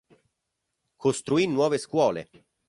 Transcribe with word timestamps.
Costruì 0.95 1.45
nuove 1.45 1.77
scuole. 1.77 2.29